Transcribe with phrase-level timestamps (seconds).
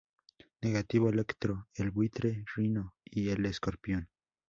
[0.61, 4.09] Negativo, Electro, el Buitre, Rhino y el Escorpión.